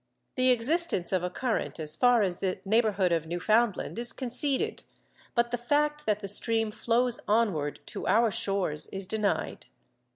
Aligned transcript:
The 0.33 0.49
existence 0.49 1.11
of 1.11 1.21
a 1.21 1.29
current 1.29 1.79
as 1.79 1.95
far 1.95 2.23
as 2.23 2.37
the 2.37 2.59
neighbourhood 2.65 3.11
of 3.11 3.27
Newfoundland 3.27 3.99
is 3.99 4.13
conceded, 4.13 4.81
but 5.35 5.51
the 5.51 5.59
fact 5.59 6.07
that 6.07 6.21
the 6.21 6.27
stream 6.27 6.71
flows 6.71 7.19
onward 7.27 7.81
to 7.93 8.07
our 8.07 8.31
shores 8.31 8.87
is 8.87 9.05
denied. 9.05 9.67